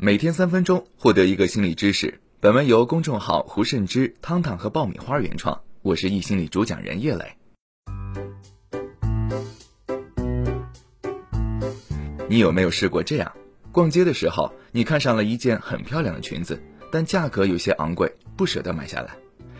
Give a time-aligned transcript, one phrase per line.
[0.00, 2.20] 每天三分钟，获得一个心理知识。
[2.38, 7.34] 本文由公众号胡慎之、汤汤和爆米花原创，我是易心理主讲人叶磊。
[12.28, 13.32] 你有没有试过这样？
[13.72, 16.62] 逛街的时候，你看上了一件很漂亮的裙子，
[16.92, 19.16] 但价格有些昂贵，不舍得买下来。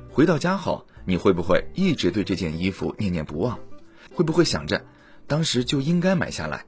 [0.09, 3.59] 回到家后，你会不会一直对这件衣服念念不忘？
[4.15, 4.87] 会不会想着，
[5.27, 6.65] 当时就应该买下来？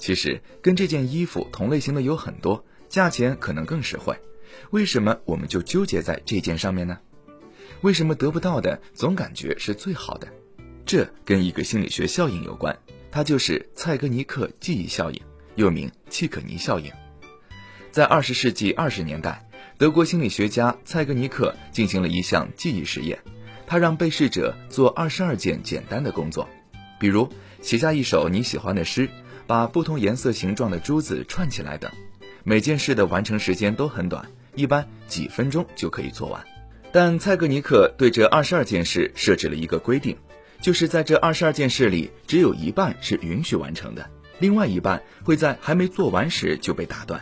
[0.00, 4.16] 其实跟这件衣服同类型的有很多，价钱可能更实惠。
[4.70, 6.98] 为什么我们就纠结在这件上面呢？
[7.82, 10.26] 为什么得不到的总感觉是最好的？
[10.86, 12.76] 这跟一个心理学效应有关，
[13.10, 15.20] 它就是蔡格尼克记忆效应，
[15.54, 16.90] 又名契可尼效应。
[17.92, 19.46] 在二十世纪二十年代，
[19.76, 23.18] 德国心理学家蔡格尼克进行了一项记忆实验，
[23.66, 26.48] 他让被试者做二十二件简单的工作，
[26.98, 27.28] 比如
[27.60, 29.10] 写下一首你喜欢的诗。
[29.50, 31.90] 把不同颜色、形状的珠子串起来等，
[32.44, 36.40] 每件事的完成时间都很短，一般几分钟就可以做完。
[36.92, 40.16] 但蔡格尼克对这二十二件事设置了一个规定，
[40.62, 47.20] 就是在这二十二件事里，只有一半是允许完成的，另外一半会在还没做完时就被打断。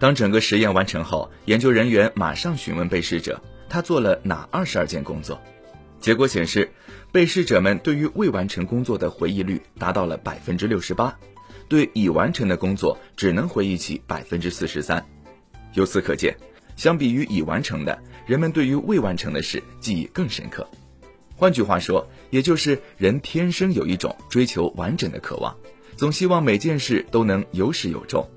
[0.00, 5.40] 当整个实验完成后，研究人员马上询问被试者，他做了哪二十二件工作？
[6.00, 6.70] 结果显示，
[7.10, 11.18] 被试者们对于未完成工作的回忆率达到了百分之六十八，
[11.68, 15.04] 对已完成的工作只能回忆起百分之四十三。
[15.74, 16.36] 由此可见，
[16.76, 20.66] 相比于已完成的，人们对于未完成的事记忆更深刻。
[21.36, 25.56] 换句话说，也就是人天生有一种追求完整的渴望，
[25.96, 28.28] 总希望每件事都能有始有终。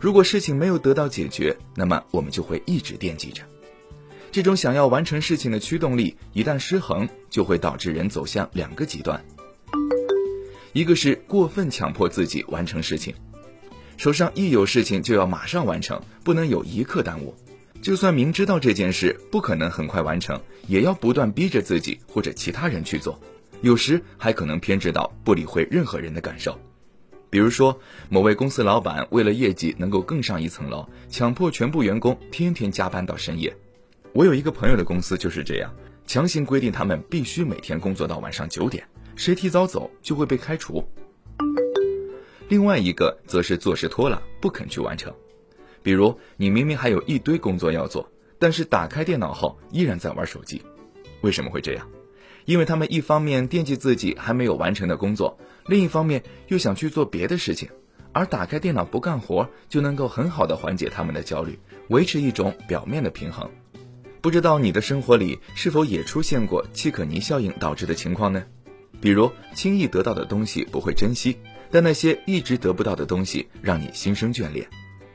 [0.00, 3.42] 如果事情没有得到解决，那么我们就会一直惦记着。
[4.34, 9.24] 这种想要完成事情的驱动力一旦失衡，就会导致人走向两个极端：
[10.72, 13.14] 一个是过分强迫自己完成事情，
[13.96, 17.32] 手上一有事情就要马上完成，不能有一刻耽误；
[17.80, 23.16] 就算明知道这件事不可能很快完成，也要不断逼着自己或者其他人去做，
[23.60, 26.58] 有时还可能偏执到不理会任何人的感受。
[27.30, 33.56] 比如说，某位公司老板为了业绩能够更上一层楼，强迫全部员工天天加班到深夜。
[34.14, 35.74] 我有一个朋友的公司就是这样，
[36.06, 38.86] 强行规定他们必须每天工作到晚上九点，
[39.16, 40.84] 谁提早走就会被开除。
[42.46, 45.12] 另外一个则是做事拖拉，不肯去完成。
[45.82, 48.08] 比如你明明还有一堆工作要做，
[48.38, 50.62] 但是打开电脑后依然在玩手机。
[51.22, 51.84] 为什么会这样？
[52.44, 55.36] 因为他们一方面惦记自己还没有完成的工作，
[55.66, 57.68] 另一方面又想去做别的事情，
[58.12, 61.58] 而打开电脑不干活就能够很好的缓解他们的焦虑，
[61.88, 63.50] 维持一种表面的平衡。
[64.24, 68.42] 不知道你的生活里是否也出现过契可尼效应导致的情况呢？
[68.98, 71.36] 比如轻易得到的东西不会珍惜，
[71.70, 74.64] 但那些一直得不到的东西让你心生眷恋；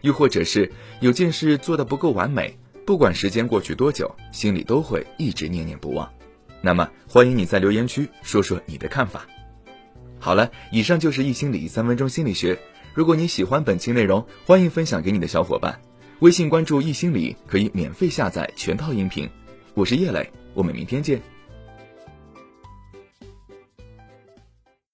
[0.01, 2.55] 又或者是有件事做得不够完美，
[2.85, 6.07] 不管时间过去多久，心里都会一直念念不忘。
[6.61, 9.25] 那么欢迎你在留言区说说你的看法。
[10.19, 12.59] 好了，以上就是易心理三分钟心理学。
[12.93, 15.81] 如果你喜欢本期内容，欢迎分享给你的小伙伴。
[16.19, 19.29] 微信关注易心理，可以免费下载全套音频。
[19.73, 21.21] 我是叶磊，我们明天见。